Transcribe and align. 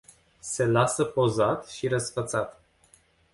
Se 0.39 0.65
lasă 0.65 1.03
pozat 1.03 1.67
și 1.69 1.87
răsfățat. 1.87 2.61